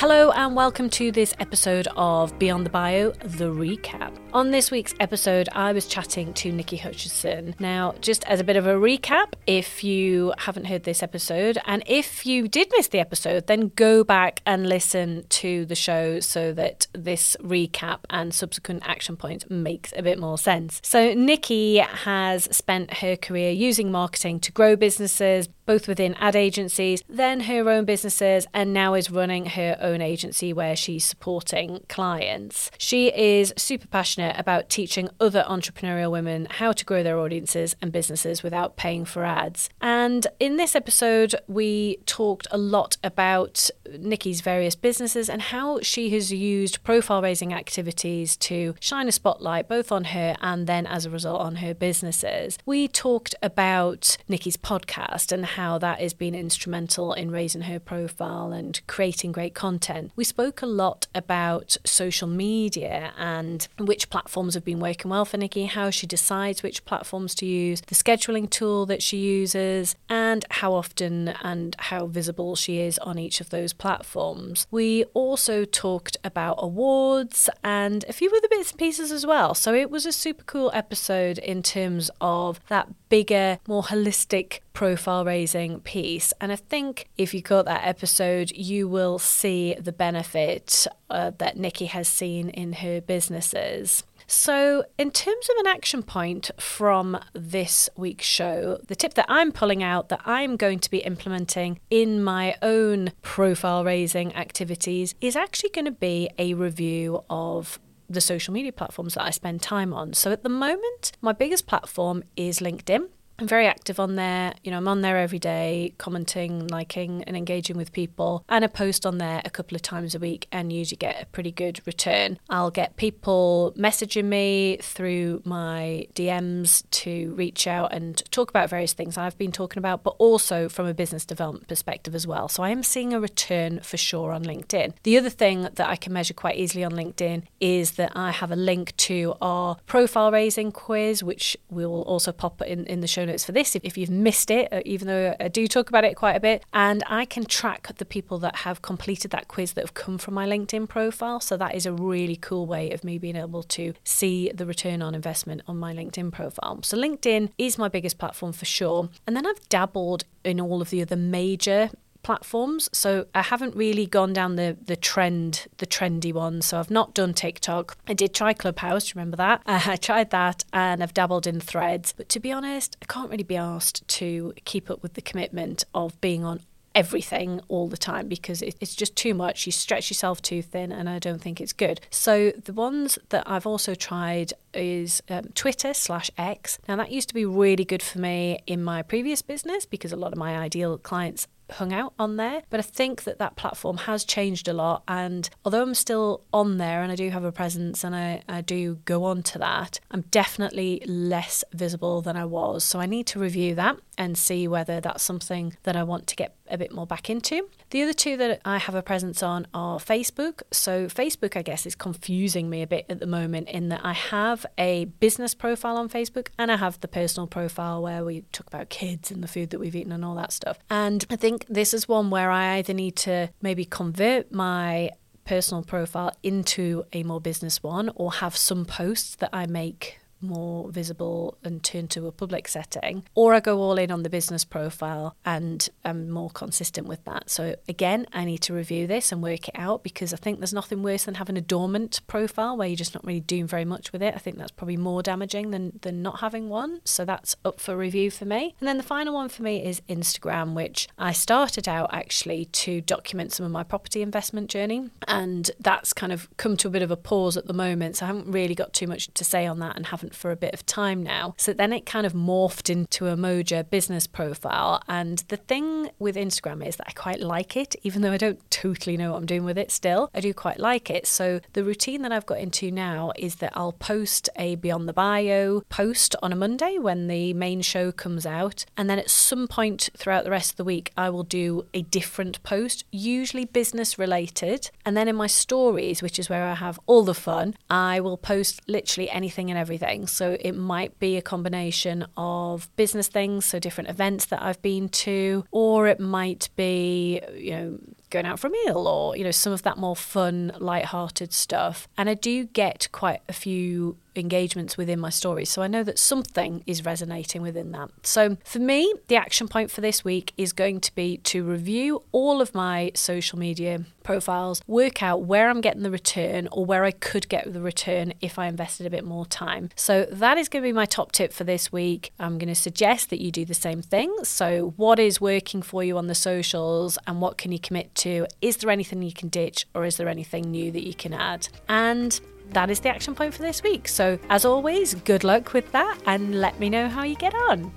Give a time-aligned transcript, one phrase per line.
[0.00, 4.16] Hello, and welcome to this episode of Beyond the Bio, the recap.
[4.32, 7.54] On this week's episode, I was chatting to Niki Hutchison.
[7.58, 11.82] Now, just as a bit of a recap, if you haven't heard this episode, and
[11.84, 16.54] if you did miss the episode, then go back and listen to the show so
[16.54, 20.80] that this recap and subsequent action points makes a bit more sense.
[20.82, 27.00] So, Niki has spent her career using marketing to grow businesses, both within ad agencies,
[27.08, 32.72] then her own businesses, and now is running her own agency where she's supporting clients.
[32.76, 37.92] She is super passionate about teaching other entrepreneurial women how to grow their audiences and
[37.92, 39.70] businesses without paying for ads.
[39.80, 46.10] And in this episode, we talked a lot about Niki's various businesses and how she
[46.10, 51.06] has used profile raising activities to shine a spotlight both on her and then as
[51.06, 52.58] a result on her businesses.
[52.66, 57.78] We talked about Niki's podcast and how how that has been instrumental in raising her
[57.78, 60.10] profile and creating great content.
[60.16, 65.36] We spoke a lot about social media and which platforms have been working well for
[65.36, 70.46] Niki, how she decides which platforms to use, the scheduling tool that she uses, and
[70.50, 74.66] how often and how visible she is on each of those platforms.
[74.70, 79.54] We also talked about awards and a few other bits and pieces as well.
[79.54, 85.26] So it was a super cool episode in terms of that bigger, more holistic profile
[85.26, 86.32] raising piece.
[86.40, 91.58] And I think if you caught that episode, you will see the benefit uh, that
[91.58, 94.04] Niki has seen in her businesses.
[94.32, 99.50] So, in terms of an action point from this week's show, the tip that I'm
[99.50, 105.34] pulling out that I'm going to be implementing in my own profile raising activities is
[105.34, 107.80] actually going to be a review of
[108.10, 110.14] the social media platforms that I spend time on.
[110.14, 113.08] So at the moment, my biggest platform is LinkedIn.
[113.40, 114.52] I'm very active on there.
[114.62, 118.44] You know, I'm on there every day, commenting, liking, and engaging with people.
[118.50, 121.26] And I post on there a couple of times a week and usually get a
[121.26, 122.38] pretty good return.
[122.50, 128.92] I'll get people messaging me through my DMs to reach out and talk about various
[128.92, 132.46] things I've been talking about, but also from a business development perspective as well.
[132.46, 134.92] So I am seeing a return for sure on LinkedIn.
[135.02, 138.52] The other thing that I can measure quite easily on LinkedIn is that I have
[138.52, 143.06] a link to our profile raising quiz, which we will also pop in, in the
[143.06, 145.88] show notes for this if, if you've missed it, uh, even though I do talk
[145.88, 146.64] about it quite a bit.
[146.72, 150.34] And I can track the people that have completed that quiz that have come from
[150.34, 151.40] my LinkedIn profile.
[151.40, 155.02] So that is a really cool way of me being able to see the return
[155.02, 156.80] on investment on my LinkedIn profile.
[156.82, 159.08] So LinkedIn is my biggest platform for sure.
[159.26, 161.90] And then I've dabbled in all of the other major
[162.22, 162.88] platforms.
[162.92, 166.66] So I haven't really gone down the the trend, the trendy ones.
[166.66, 167.96] So I've not done TikTok.
[168.06, 169.14] I did try Clubhouse.
[169.14, 169.62] Remember that?
[169.66, 172.14] Uh, I tried that, and I've dabbled in Threads.
[172.16, 175.84] But to be honest, I can't really be asked to keep up with the commitment
[175.94, 176.60] of being on
[176.94, 179.66] everything all the time because it's just too much.
[179.66, 182.00] You stretch yourself too thin, and I don't think it's good.
[182.10, 186.78] So the ones that I've also tried is um, Twitter slash X.
[186.88, 190.16] Now that used to be really good for me in my previous business because a
[190.16, 192.62] lot of my ideal clients hung out on there.
[192.70, 195.02] But I think that that platform has changed a lot.
[195.08, 198.60] And although I'm still on there and I do have a presence and I, I
[198.60, 202.84] do go on to that, I'm definitely less visible than I was.
[202.84, 206.36] So I need to review that and see whether that's something that I want to
[206.36, 207.68] get a bit more back into.
[207.90, 210.62] The other two that I have a presence on are Facebook.
[210.70, 214.12] So, Facebook, I guess, is confusing me a bit at the moment in that I
[214.12, 218.66] have a business profile on Facebook and I have the personal profile where we talk
[218.66, 220.78] about kids and the food that we've eaten and all that stuff.
[220.88, 225.10] And I think this is one where I either need to maybe convert my
[225.44, 230.90] personal profile into a more business one or have some posts that I make more
[230.90, 234.64] visible and turn to a public setting, or I go all in on the business
[234.64, 237.50] profile and I'm more consistent with that.
[237.50, 240.72] So, again, I need to review this and work it out because I think there's
[240.72, 244.12] nothing worse than having a dormant profile where you're just not really doing very much
[244.12, 244.34] with it.
[244.34, 247.00] I think that's probably more damaging than, than not having one.
[247.04, 248.74] So, that's up for review for me.
[248.80, 253.00] And then the final one for me is Instagram, which I started out actually to
[253.00, 255.10] document some of my property investment journey.
[255.28, 258.16] And that's kind of come to a bit of a pause at the moment.
[258.16, 260.56] So, I haven't really got too much to say on that and haven't for a
[260.56, 261.54] bit of time now.
[261.56, 265.02] So then it kind of morphed into a Moja business profile.
[265.08, 268.70] And the thing with Instagram is that I quite like it, even though I don't
[268.70, 270.30] totally know what I'm doing with it still.
[270.34, 271.26] I do quite like it.
[271.26, 275.12] So the routine that I've got into now is that I'll post a Beyond the
[275.12, 278.84] Bio post on a Monday when the main show comes out.
[278.96, 282.02] And then at some point throughout the rest of the week, I will do a
[282.02, 284.90] different post, usually business related.
[285.04, 288.36] And then in my stories, which is where I have all the fun, I will
[288.36, 290.19] post literally anything and everything.
[290.26, 295.08] So it might be a combination of business things, so different events that I've been
[295.08, 297.98] to, or it might be, you know,
[298.30, 302.08] going out for a meal or, you know, some of that more fun, light-hearted stuff.
[302.16, 305.68] And I do get quite a few engagements within my stories.
[305.68, 308.10] So I know that something is resonating within that.
[308.22, 312.22] So for me, the action point for this week is going to be to review
[312.30, 317.04] all of my social media profiles, work out where I'm getting the return or where
[317.04, 319.90] I could get the return if I invested a bit more time.
[319.96, 322.32] So that is going to be my top tip for this week.
[322.38, 324.32] I'm going to suggest that you do the same thing.
[324.44, 328.46] So what is working for you on the socials and what can you commit to?
[328.60, 331.68] Is there anything you can ditch or is there anything new that you can add?
[331.88, 332.40] And
[332.72, 334.08] that is the action point for this week.
[334.08, 337.92] So, as always, good luck with that and let me know how you get on.